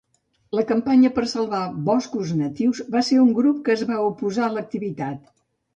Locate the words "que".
3.69-3.79